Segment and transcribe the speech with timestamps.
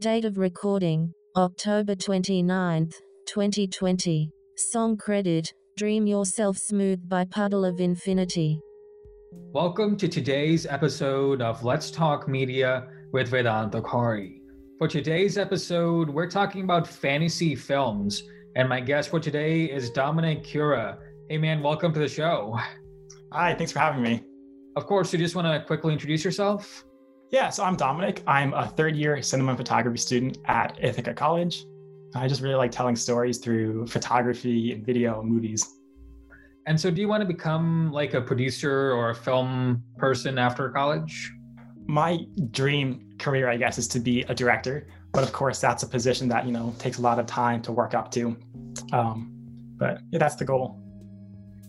[0.00, 2.94] Date of recording October 29th,
[3.26, 4.30] 2020.
[4.56, 8.58] Song credit Dream Yourself Smooth by Puddle of Infinity.
[9.30, 14.40] Welcome to today's episode of Let's Talk Media with Vedanta Kari.
[14.78, 18.22] For today's episode, we're talking about fantasy films,
[18.56, 20.96] and my guest for today is Dominic Cura.
[21.28, 22.58] Hey man, welcome to the show.
[23.32, 24.24] Hi, thanks for having me.
[24.76, 26.86] Of course, you just want to quickly introduce yourself?
[27.30, 28.24] Yeah, so I'm Dominic.
[28.26, 31.64] I'm a third year cinema and photography student at Ithaca College.
[32.16, 35.76] I just really like telling stories through photography and video and movies.
[36.66, 40.70] And so, do you want to become like a producer or a film person after
[40.70, 41.32] college?
[41.86, 42.18] My
[42.50, 44.88] dream career, I guess, is to be a director.
[45.12, 47.72] But of course, that's a position that, you know, takes a lot of time to
[47.72, 48.36] work up to.
[48.92, 49.32] Um,
[49.76, 50.80] but yeah, that's the goal.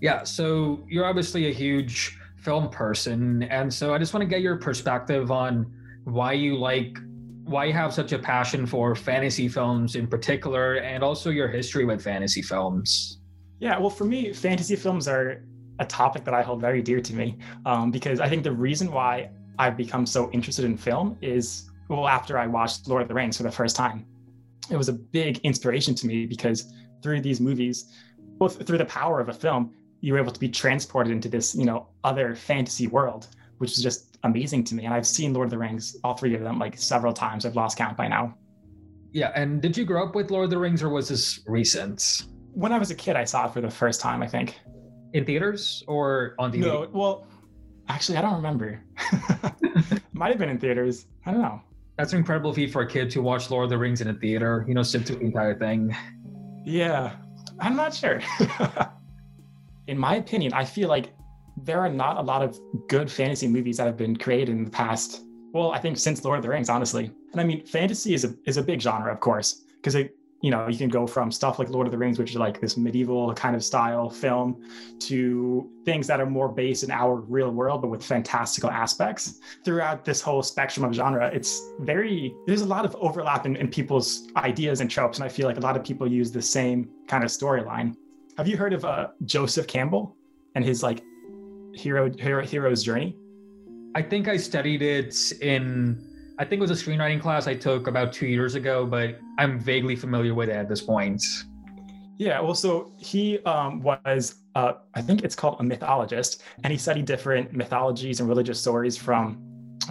[0.01, 0.23] Yeah.
[0.23, 3.43] So, you're obviously a huge film person.
[3.43, 5.71] And so I just want to get your perspective on
[6.03, 6.97] why you like
[7.43, 11.85] why you have such a passion for fantasy films in particular and also your history
[11.85, 13.19] with fantasy films.
[13.59, 15.43] Yeah, well, for me, fantasy films are
[15.79, 18.91] a topic that I hold very dear to me um, because I think the reason
[18.91, 23.13] why I've become so interested in film is well, after I watched Lord of the
[23.13, 24.05] Rings for the first time,
[24.69, 26.71] it was a big inspiration to me because
[27.03, 27.91] through these movies,
[28.37, 31.55] both through the power of a film, you were able to be transported into this,
[31.55, 33.27] you know, other fantasy world,
[33.59, 34.85] which is just amazing to me.
[34.85, 37.45] And I've seen Lord of the Rings, all three of them, like several times.
[37.45, 38.35] I've lost count by now.
[39.13, 39.31] Yeah.
[39.35, 42.23] And did you grow up with Lord of the Rings or was this recent?
[42.53, 44.59] When I was a kid, I saw it for the first time, I think.
[45.13, 46.61] In theaters or on DVD?
[46.61, 47.27] No, well,
[47.87, 48.81] actually, I don't remember.
[50.13, 51.05] Might have been in theaters.
[51.25, 51.61] I don't know.
[51.97, 54.13] That's an incredible feat for a kid to watch Lord of the Rings in a
[54.13, 55.95] theater, you know, sit through the entire thing.
[56.65, 57.15] Yeah.
[57.59, 58.21] I'm not sure.
[59.87, 61.13] in my opinion, I feel like
[61.57, 64.71] there are not a lot of good fantasy movies that have been created in the
[64.71, 65.23] past.
[65.53, 67.11] Well, I think since Lord of the Rings, honestly.
[67.31, 70.49] And I mean, fantasy is a is a big genre, of course, because it you
[70.49, 72.77] know you can go from stuff like Lord of the Rings, which is like this
[72.77, 74.63] medieval kind of style film,
[74.99, 79.39] to things that are more based in our real world, but with fantastical aspects.
[79.65, 83.67] Throughout this whole spectrum of genre, it's very there's a lot of overlap in, in
[83.67, 86.89] people's ideas and tropes, and I feel like a lot of people use the same
[87.07, 87.95] kind of storyline.
[88.41, 90.17] Have you heard of uh, Joseph Campbell
[90.55, 91.03] and his like
[91.75, 93.15] hero, hero hero's journey?
[93.93, 97.85] I think I studied it in I think it was a screenwriting class I took
[97.85, 101.23] about two years ago, but I'm vaguely familiar with it at this point.
[102.17, 106.79] Yeah, well, so he um, was, uh, I think it's called a mythologist, and he
[106.79, 109.37] studied different mythologies and religious stories from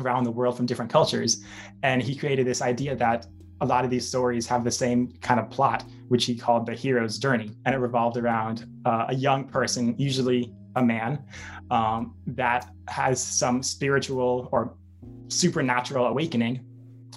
[0.01, 1.45] around the world from different cultures.
[1.85, 3.29] And he created this idea that
[3.61, 6.75] a lot of these stories have the same kind of plot, which he called the
[6.75, 7.53] hero's journey.
[7.67, 11.23] And it revolved around uh, a young person, usually a man,
[11.71, 14.77] um, that has some spiritual or
[15.29, 16.65] supernatural awakening.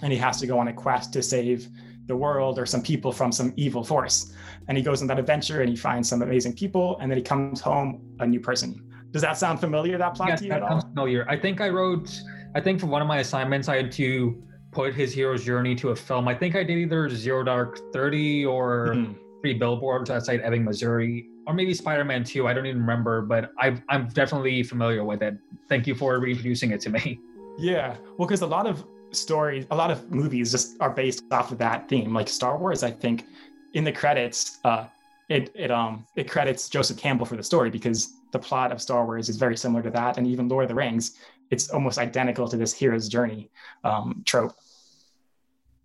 [0.01, 1.67] And he has to go on a quest to save
[2.07, 4.33] the world or some people from some evil force.
[4.67, 6.97] And he goes on that adventure and he finds some amazing people.
[6.99, 8.89] And then he comes home a new person.
[9.11, 10.89] Does that sound familiar, that plot yes, to you that at sounds all?
[10.89, 11.25] familiar.
[11.29, 12.19] I think I wrote,
[12.55, 14.43] I think for one of my assignments, I had to
[14.73, 16.27] put his hero's journey to a film.
[16.27, 19.15] I think I did either Zero Dark Thirty or Mhm.
[19.41, 22.47] Three Billboards Outside Ebbing, Missouri, or maybe Spider Man Two.
[22.47, 25.35] I don't even remember, but i I'm definitely familiar with it.
[25.69, 27.19] Thank you for reintroducing it to me.
[27.59, 31.51] Yeah, well, because a lot of stories, a lot of movies just are based off
[31.51, 32.11] of that theme.
[32.11, 33.27] Like Star Wars, I think,
[33.75, 34.87] in the credits, uh,
[35.29, 39.05] it it um it credits Joseph Campbell for the story because the plot of Star
[39.05, 41.15] Wars is very similar to that, and even Lord of the Rings,
[41.51, 43.51] it's almost identical to this hero's journey
[43.83, 44.55] um, trope.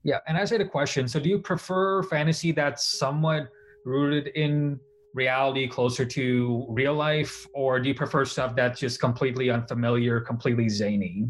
[0.08, 3.48] Yeah, and I had a question, so do you prefer fantasy that's somewhat
[3.84, 4.80] rooted in
[5.12, 10.70] reality, closer to real life, or do you prefer stuff that's just completely unfamiliar, completely
[10.70, 11.28] zany?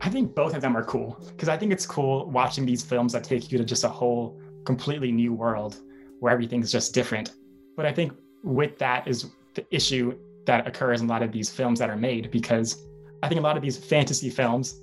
[0.00, 3.12] I think both of them are cool because I think it's cool watching these films
[3.12, 5.76] that take you to just a whole completely new world
[6.20, 7.32] where everything's just different.
[7.76, 8.14] But I think
[8.44, 11.98] with that is the issue that occurs in a lot of these films that are
[11.98, 12.86] made because
[13.22, 14.80] I think a lot of these fantasy films,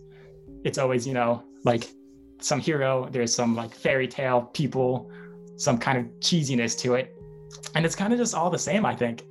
[0.63, 1.89] it's always, you know, like
[2.39, 5.09] some hero, there's some like fairy tale people,
[5.57, 7.15] some kind of cheesiness to it.
[7.75, 9.23] And it's kind of just all the same, I think.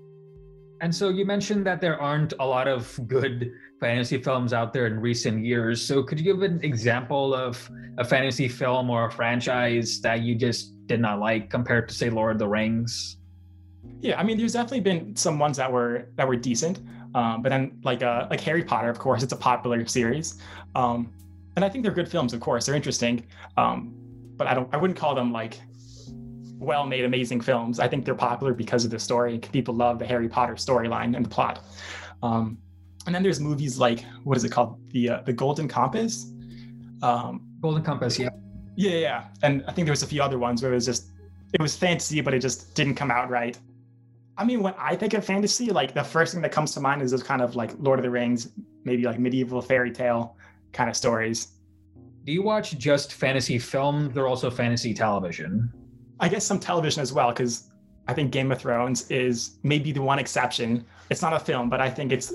[0.80, 4.86] And so you mentioned that there aren't a lot of good fantasy films out there
[4.86, 5.80] in recent years.
[5.80, 10.34] So could you give an example of a fantasy film or a franchise that you
[10.34, 13.18] just did not like compared to say Lord of the Rings?
[14.00, 16.80] Yeah, I mean, there's definitely been some ones that were that were decent,
[17.14, 20.40] um, but then like uh, like Harry Potter, of course, it's a popular series,
[20.74, 21.12] um,
[21.56, 22.32] and I think they're good films.
[22.32, 23.26] Of course, they're interesting,
[23.56, 23.94] um,
[24.36, 25.60] but I don't I wouldn't call them like
[26.58, 27.80] well-made, amazing films.
[27.80, 29.38] I think they're popular because of the story.
[29.38, 31.64] People love the Harry Potter storyline and the plot.
[32.22, 32.58] Um,
[33.06, 36.32] and then there's movies like what is it called, the uh, the Golden Compass.
[37.02, 38.30] Um, Golden Compass, yeah.
[38.76, 39.24] Yeah, yeah.
[39.42, 41.10] And I think there was a few other ones where it was just
[41.52, 43.58] it was fantasy, but it just didn't come out right.
[44.38, 47.02] I mean, when I think of fantasy, like the first thing that comes to mind
[47.02, 48.48] is those kind of like Lord of the Rings,
[48.84, 50.36] maybe like medieval fairy tale
[50.72, 51.48] kind of stories.
[52.24, 55.72] Do you watch just fantasy films or also fantasy television?
[56.20, 57.70] I guess some television as well, because
[58.06, 60.84] I think Game of Thrones is maybe the one exception.
[61.10, 62.32] It's not a film, but I think it's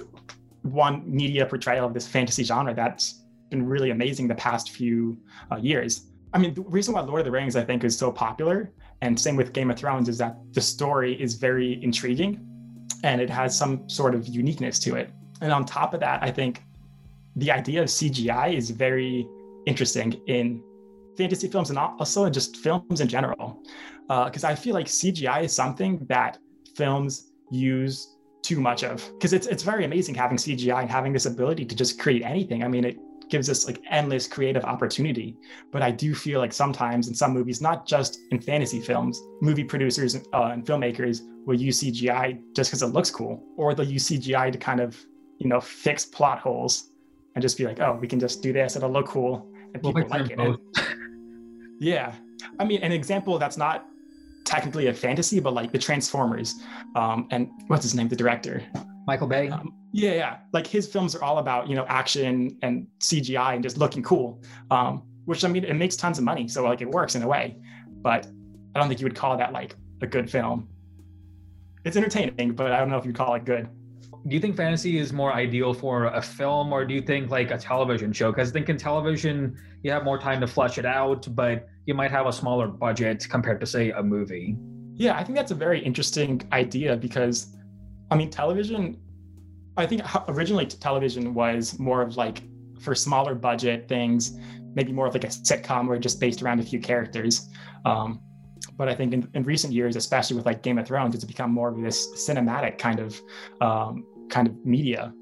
[0.64, 5.18] one media portrayal of this fantasy genre that's been really amazing the past few
[5.52, 6.08] uh, years.
[6.34, 9.18] I mean, the reason why Lord of the Rings, I think, is so popular, and
[9.18, 12.46] same with Game of Thrones, is that the story is very intriguing
[13.04, 15.12] and it has some sort of uniqueness to it.
[15.42, 16.64] And on top of that, I think
[17.38, 19.28] the idea of CGI is very
[19.66, 20.64] interesting in
[21.18, 23.64] fantasy films and also in just films in general.
[24.08, 26.40] Because uh, I feel like CGI is something that
[26.76, 31.26] films use too much of because it's it's very amazing having CGI and having this
[31.26, 32.64] ability to just create anything.
[32.64, 32.98] I mean, it
[33.30, 35.36] gives us like endless creative opportunity.
[35.72, 39.66] But I do feel like sometimes in some movies, not just in fantasy films, movie
[39.66, 44.08] producers uh, and filmmakers will use CGI just because it looks cool, or they'll use
[44.10, 44.98] CGI to kind of,
[45.40, 46.92] you know, fix plot holes
[47.38, 49.94] and just be like, oh, we can just do this, it'll look cool, and people
[49.94, 50.60] we'll like it.
[51.80, 52.16] yeah,
[52.58, 53.86] I mean, an example that's not
[54.44, 56.56] technically a fantasy, but like the Transformers,
[56.96, 58.64] um, and what's his name, the director.
[59.06, 59.50] Michael Bay.
[59.50, 60.38] Um, yeah, yeah.
[60.52, 64.42] Like his films are all about you know action and CGI and just looking cool.
[64.72, 67.28] Um, which I mean, it makes tons of money, so like it works in a
[67.28, 67.56] way.
[68.02, 68.26] But
[68.74, 70.68] I don't think you would call that like a good film.
[71.86, 73.70] It's entertaining, but I don't know if you'd call it good.
[74.28, 77.52] Do you think fantasy is more ideal for a film, or do you think like
[77.52, 78.32] a television show?
[78.32, 81.94] Because I think in television you have more time to flesh it out, but you
[81.94, 84.58] might have a smaller budget compared to say a movie.
[84.96, 87.56] Yeah, I think that's a very interesting idea because
[88.12, 88.98] I mean, television,
[89.78, 92.42] I think originally television was more of like
[92.80, 94.38] for smaller budget things,
[94.74, 97.50] maybe more of like a sitcom where just based around a few characters.
[97.86, 98.22] Um,
[98.76, 101.52] but I think in, in, recent years, especially with like Game of Thrones, it's become
[101.52, 103.20] more of this cinematic kind of
[103.62, 105.14] um, kind of media,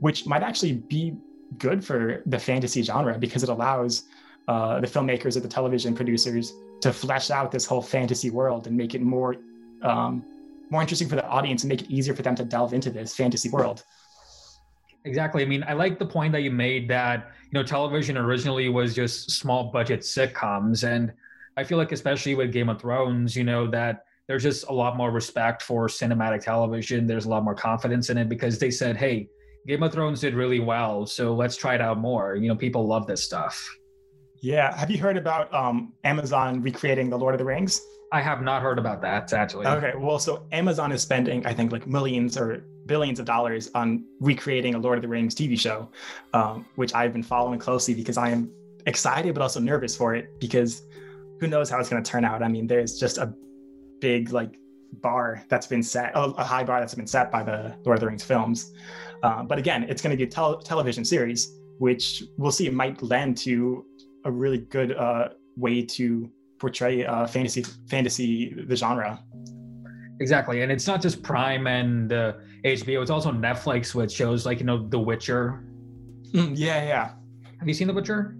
[0.00, 1.16] which might actually be
[1.58, 4.04] good for the fantasy genre because it allows
[4.48, 8.76] uh, the filmmakers or the television producers to flesh out this whole fantasy world and
[8.76, 9.36] make it more
[9.82, 10.24] um,
[10.70, 13.14] more interesting for the audience and make it easier for them to delve into this
[13.14, 13.84] fantasy world.
[15.04, 15.42] Exactly.
[15.42, 18.92] I mean, I like the point that you made that, you know, television originally was
[18.92, 20.82] just small budget sitcoms.
[20.86, 21.12] And
[21.56, 24.96] I feel like, especially with Game of Thrones, you know, that there's just a lot
[24.96, 27.06] more respect for cinematic television.
[27.06, 29.28] There's a lot more confidence in it because they said, hey,
[29.66, 31.06] Game of Thrones did really well.
[31.06, 32.36] So let's try it out more.
[32.36, 33.68] You know, people love this stuff.
[34.40, 34.76] Yeah.
[34.76, 37.80] Have you heard about um, Amazon recreating The Lord of the Rings?
[38.12, 39.66] I have not heard about that actually.
[39.66, 44.04] Okay, well, so Amazon is spending, I think, like millions or billions of dollars on
[44.20, 45.90] recreating a Lord of the Rings TV show,
[46.32, 48.52] um, which I've been following closely because I am
[48.86, 50.82] excited but also nervous for it because
[51.40, 52.42] who knows how it's going to turn out.
[52.42, 53.34] I mean, there's just a
[54.00, 54.58] big like
[54.92, 58.06] bar that's been set, a high bar that's been set by the Lord of the
[58.06, 58.72] Rings films.
[59.22, 62.66] Uh, but again, it's going to be a tel- television series, which we'll see.
[62.66, 63.84] It might lend to
[64.24, 69.22] a really good uh, way to portray uh, fantasy fantasy the genre.
[70.20, 72.34] Exactly, and it's not just Prime and uh,
[72.64, 75.64] HBO; it's also Netflix with shows like you know The Witcher.
[76.32, 77.10] Mm, yeah, yeah.
[77.58, 78.36] Have you seen The Witcher?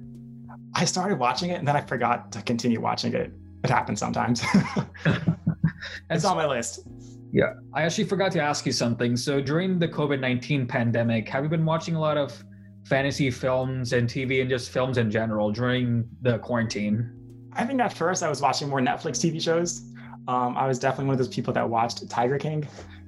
[0.74, 3.32] I started watching it and then I forgot to continue watching it.
[3.64, 4.42] It happens sometimes.
[6.10, 6.86] it's on my list.
[7.32, 9.16] Yeah, I actually forgot to ask you something.
[9.16, 12.32] So during the COVID nineteen pandemic, have you been watching a lot of
[12.84, 17.12] fantasy films and TV and just films in general during the quarantine?
[17.52, 19.82] I think at first I was watching more Netflix TV shows.
[20.28, 22.66] Um, I was definitely one of those people that watched Tiger King,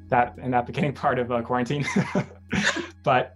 [0.08, 1.84] that in that beginning part of uh, quarantine.
[3.02, 3.34] but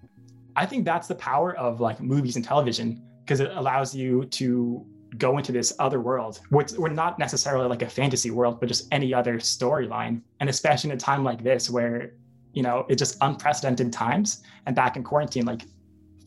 [0.57, 4.85] I think that's the power of like movies and television because it allows you to
[5.19, 6.41] go into this other world.
[6.51, 10.23] We're, we're not necessarily like a fantasy world, but just any other storyline.
[10.41, 12.13] And especially in a time like this where,
[12.53, 15.63] you know, it's just unprecedented times and back in quarantine, like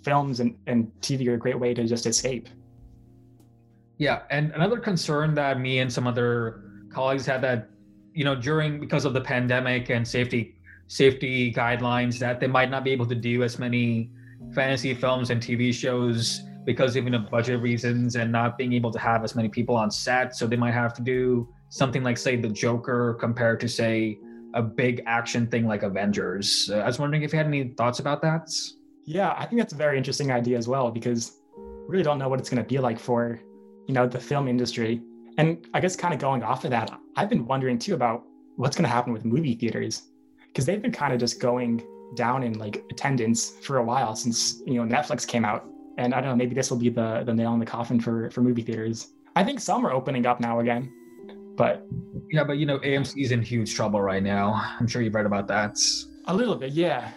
[0.04, 2.48] films and, and TV are a great way to just escape.
[3.98, 7.70] Yeah, and another concern that me and some other colleagues had that,
[8.14, 10.56] you know, during because of the pandemic and safety
[10.88, 14.12] safety guidelines, that they might not be able to do as many
[14.54, 19.00] fantasy films and TV shows because even of budget reasons and not being able to
[19.00, 20.36] have as many people on set.
[20.36, 24.20] So they might have to do something like, say, The Joker compared to, say,
[24.54, 26.70] a big action thing like Avengers.
[26.72, 28.50] Uh, I was wondering if you had any thoughts about that.
[29.06, 32.30] Yeah, I think that's a very interesting idea as well because we really don't know
[32.30, 33.40] what it's going to be like for
[33.88, 35.02] you know, the film industry.
[35.38, 38.24] And I guess kind of going off of that, I've been wondering too about
[38.56, 40.04] what's going to happen with movie theaters
[40.48, 44.62] because they've been kind of just going down in like attendance for a while since,
[44.66, 45.66] you know, Netflix came out.
[45.98, 48.30] And I don't know, maybe this will be the the nail in the coffin for
[48.32, 49.14] for movie theaters.
[49.36, 50.92] I think some are opening up now again,
[51.56, 51.86] but
[52.32, 54.62] Yeah, but you know, AMC is in huge trouble right now.
[54.80, 55.78] I'm sure you've read about that.
[56.28, 57.12] a little bit, yeah.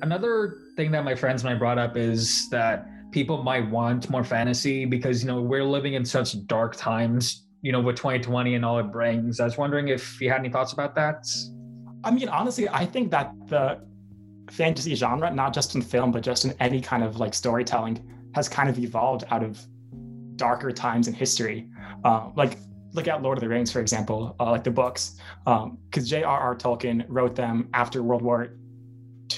[0.00, 4.24] Another thing that my friends and I brought up is that people might want more
[4.24, 7.42] fantasy because you know we're living in such dark times.
[7.62, 9.40] You know, with 2020 and all it brings.
[9.40, 11.26] I was wondering if you had any thoughts about that.
[12.04, 13.80] I mean, honestly, I think that the
[14.50, 18.48] fantasy genre, not just in film, but just in any kind of like storytelling, has
[18.48, 19.60] kind of evolved out of
[20.36, 21.68] darker times in history.
[22.04, 22.58] Uh, like,
[22.92, 26.54] look at Lord of the Rings, for example, uh, like the books, because J.R.R.
[26.56, 28.56] Tolkien wrote them after World War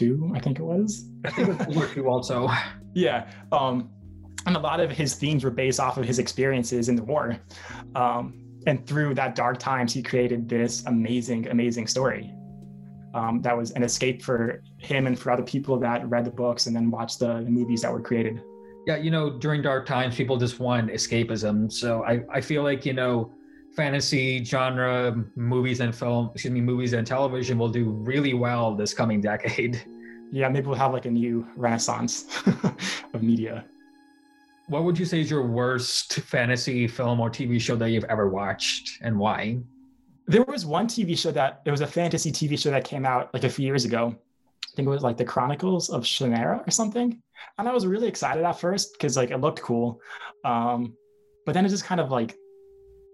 [0.00, 1.08] II, I think it was.
[1.24, 2.48] I think it's World War II also.
[2.96, 3.28] Yeah.
[3.52, 3.90] Um,
[4.46, 7.38] and a lot of his themes were based off of his experiences in the war.
[7.94, 12.32] Um, and through that dark times, he created this amazing, amazing story.
[13.12, 16.66] Um, that was an escape for him and for other people that read the books
[16.66, 18.42] and then watched the, the movies that were created.
[18.86, 21.72] Yeah, you know, during dark times, people just want escapism.
[21.72, 23.32] So I, I feel like, you know,
[23.74, 28.94] fantasy genre movies and film, excuse me, movies and television will do really well this
[28.94, 29.82] coming decade.
[30.32, 32.24] Yeah, maybe we'll have like a new renaissance
[33.14, 33.64] of media.
[34.66, 38.28] What would you say is your worst fantasy film or TV show that you've ever
[38.28, 39.60] watched and why?
[40.26, 43.32] There was one TV show that it was a fantasy TV show that came out
[43.32, 44.16] like a few years ago.
[44.76, 47.22] I think it was like the Chronicles of Shannara or something.
[47.56, 50.02] And I was really excited at first because like it looked cool.
[50.44, 50.94] Um,
[51.46, 52.36] but then it just kind of like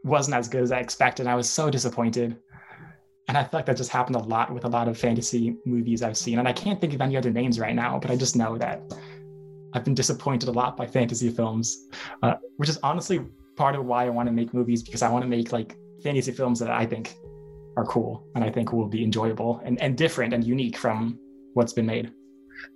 [0.02, 1.28] wasn't as good as I expected.
[1.28, 2.37] I was so disappointed.
[3.28, 6.02] And I feel like that just happened a lot with a lot of fantasy movies
[6.02, 6.40] I've seen.
[6.40, 8.83] And I can't think of any other names right now, but I just know that
[9.73, 11.87] I've been disappointed a lot by fantasy films,
[12.25, 13.21] uh, which is honestly
[13.54, 16.33] part of why I want to make movies because I want to make like fantasy
[16.33, 17.14] films that I think
[17.76, 21.21] are cool and I think will be enjoyable and, and different and unique from
[21.55, 22.13] what's been made.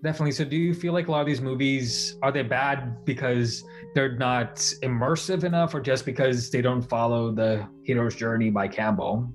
[0.02, 0.32] Definitely.
[0.32, 3.62] So, do you feel like a lot of these movies are they bad because
[3.94, 9.32] they're not immersive enough, or just because they don't follow the hero's journey by Campbell?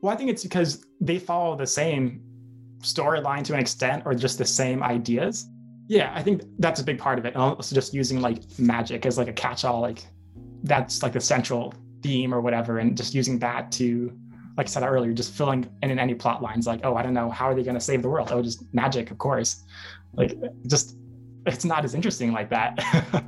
[0.00, 2.22] Well, I think it's because they follow the same
[2.80, 5.48] storyline to an extent, or just the same ideas.
[5.88, 7.34] Yeah, I think that's a big part of it.
[7.34, 10.06] And also just using like magic as like a catch-all, like
[10.62, 14.12] that's like the central theme or whatever, and just using that to,
[14.58, 16.66] like I said earlier, just filling in, in any plot lines.
[16.66, 18.30] Like, oh, I don't know, how are they going to save the world?
[18.32, 19.62] Oh, just magic, of course.
[20.14, 20.34] Like,
[20.66, 20.96] just
[21.46, 22.76] it's not as interesting like that.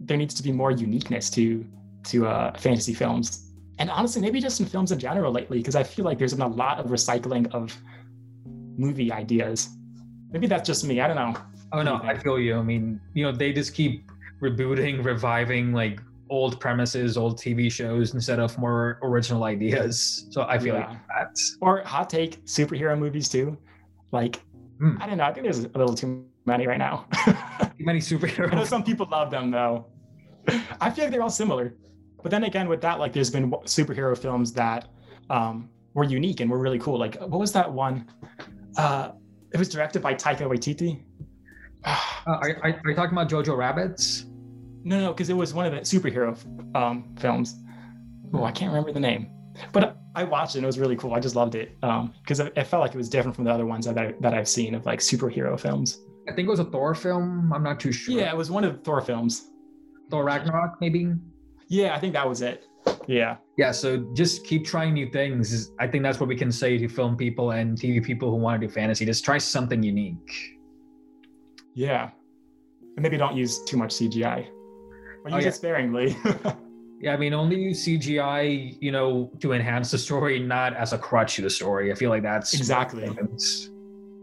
[0.00, 1.64] there needs to be more uniqueness to
[2.04, 5.82] to uh, fantasy films, and honestly, maybe just in films in general lately, because I
[5.82, 7.76] feel like there's been a lot of recycling of
[8.76, 9.68] movie ideas.
[10.30, 11.00] Maybe that's just me.
[11.00, 11.34] I don't know.
[11.72, 12.58] Oh no, I feel you.
[12.58, 16.00] I mean, you know, they just keep rebooting, reviving like
[16.30, 20.26] old premises, old TV shows instead of more original ideas.
[20.30, 20.88] So I feel Yeah.
[20.88, 21.36] like that.
[21.60, 23.58] Or hot take superhero movies too.
[24.12, 24.40] Like,
[24.80, 24.96] Hmm.
[25.00, 25.24] I don't know.
[25.24, 27.06] I think there's a little too many right now.
[27.78, 28.66] Too many I know superheroes.
[28.66, 29.86] some people love them though.
[30.80, 31.74] I feel like they're all similar.
[32.22, 34.88] But then again, with that, like, there's been superhero films that
[35.30, 36.98] um, were unique and were really cool.
[36.98, 38.06] Like, what was that one?
[38.76, 39.12] Uh,
[39.52, 41.02] it was directed by Taika Waititi.
[41.84, 44.26] Uh, are, are, are you talking about Jojo Rabbits?
[44.84, 46.36] No, no, because it was one of the superhero
[46.76, 47.56] um, films.
[48.32, 49.30] Oh, I can't remember the name,
[49.72, 50.58] but I watched it.
[50.58, 51.14] and It was really cool.
[51.14, 53.66] I just loved it because it, it felt like it was different from the other
[53.66, 56.00] ones that I, that I've seen of like superhero films.
[56.28, 57.52] I think it was a Thor film.
[57.52, 58.18] I'm not too sure.
[58.18, 59.50] Yeah, it was one of the Thor films.
[60.10, 61.12] Thor Ragnarok, maybe.
[61.68, 62.66] Yeah, I think that was it.
[63.06, 65.72] Yeah, Yeah, so just keep trying new things.
[65.78, 68.60] I think that's what we can say to film people and TV people who want
[68.60, 69.06] to do fantasy.
[69.06, 70.30] Just try something unique.
[71.74, 72.10] yeah,
[72.96, 74.46] and maybe don't use too much CGI.
[75.24, 75.48] Or Oh, use yeah.
[75.50, 76.16] it sparingly.
[77.00, 80.98] Yeah, I mean, only use CGI, you know, to enhance the story, not as a
[80.98, 81.92] crutch to the story.
[81.92, 83.10] I feel like that's Exactly.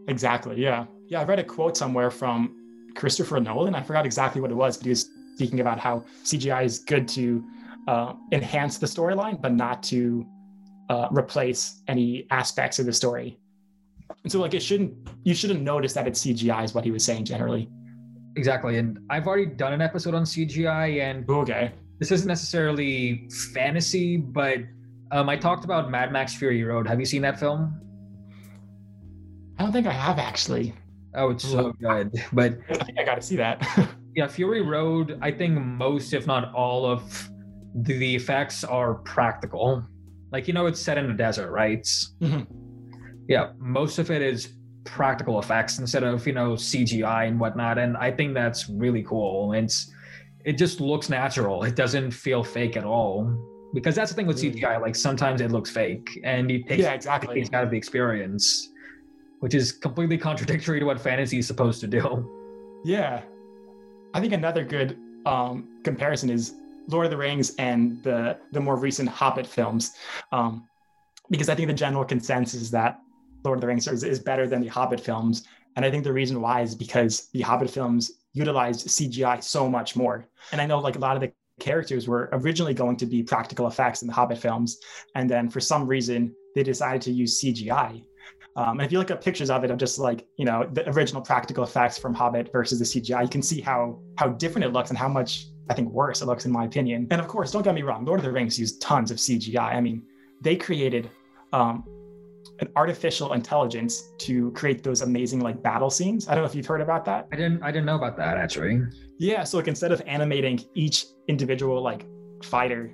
[0.07, 0.59] exactly.
[0.59, 1.21] Yeah, yeah.
[1.21, 2.55] I read a quote somewhere from
[2.95, 3.75] Christopher Nolan.
[3.75, 7.07] I forgot exactly what it was, but he was speaking about how CGI is good
[7.09, 7.43] to
[7.87, 10.25] uh, enhance the storyline, but not to
[10.89, 13.37] uh, replace any aspects of the story.
[14.23, 14.93] And so, like, it shouldn't
[15.23, 17.69] you shouldn't notice that it's CGI, is what he was saying generally.
[18.35, 18.77] Exactly.
[18.77, 21.71] And I've already done an episode on CGI, and Okay.
[21.99, 24.59] this isn't necessarily fantasy, but
[25.11, 26.87] um, I talked about Mad Max Fury Road.
[26.87, 27.77] Have you seen that film?
[29.59, 30.73] I don't think I have actually.
[31.13, 32.13] Oh, it's so good.
[32.31, 33.67] But I I got to see that.
[34.15, 37.29] yeah, Fury Road, I think most, if not all, of
[37.75, 39.85] the, effects are practical.
[40.31, 41.83] Like, you know, it's set in the desert, right?
[42.21, 42.47] Mhm.
[43.27, 47.77] Yeah, most of it is practical effects instead of, you know, CGI and whatnot.
[47.77, 49.53] And I think that's really cool.
[49.53, 49.91] It's,
[50.43, 51.63] it just looks natural.
[51.63, 53.37] It doesn't feel fake at all.
[53.73, 54.81] Because that's the thing with CGI.
[54.81, 57.31] Like sometimes it looks fake and it takes yeah, exactly.
[57.31, 58.69] it takes out of the experience,
[59.39, 62.29] which is completely contradictory to what fantasy is supposed to do.
[62.83, 63.21] Yeah.
[64.13, 66.55] I think another good um, comparison is
[66.89, 69.93] Lord of the Rings and the the more recent Hobbit films,
[70.31, 70.67] um,
[71.29, 72.99] because I think the general consensus is that
[73.43, 75.43] Lord of the Rings is, is better than the Hobbit films,
[75.75, 79.95] and I think the reason why is because the Hobbit films utilized CGI so much
[79.95, 83.23] more, and I know like a lot of the characters were originally going to be
[83.23, 84.79] practical effects in the Hobbit films,
[85.15, 88.03] and then for some reason they decided to use CGI.
[88.57, 90.89] Um, and if you look at pictures of it, of just like you know the
[90.89, 94.73] original practical effects from Hobbit versus the CGI, you can see how how different it
[94.73, 97.07] looks and how much I think worse it looks in my opinion.
[97.11, 99.75] And of course, don't get me wrong, Lord of the Rings used tons of CGI.
[99.75, 100.03] I mean,
[100.41, 101.09] they created
[101.53, 101.83] um,
[102.61, 106.27] an artificial intelligence to create those amazing like battle scenes.
[106.27, 107.27] I don't know if you've heard about that.
[107.31, 107.61] I didn't.
[107.63, 108.81] I didn't know about that actually.
[109.17, 109.43] Yeah.
[109.43, 112.05] So like instead of animating each individual like
[112.43, 112.93] fighter,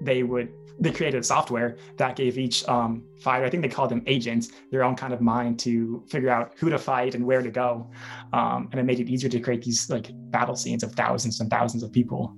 [0.00, 4.02] they would they created software that gave each um, fighter, I think they called them
[4.06, 7.50] agents, their own kind of mind to figure out who to fight and where to
[7.50, 7.90] go.
[8.34, 11.50] Um, and it made it easier to create these like battle scenes of thousands and
[11.50, 12.36] thousands of people.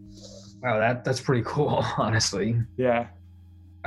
[0.63, 2.61] Wow, that that's pretty cool, honestly.
[2.77, 3.09] Yeah.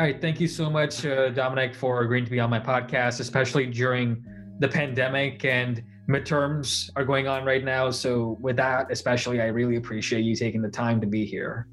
[0.02, 3.20] All right, thank you so much, uh, Dominic, for agreeing to be on my podcast,
[3.20, 4.26] especially during
[4.58, 7.92] the pandemic and midterms are going on right now.
[7.92, 11.68] So, with that, especially, I really appreciate you taking the time to be here.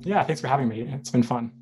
[0.00, 0.88] Yeah, thanks for having me.
[0.90, 1.52] It's been fun.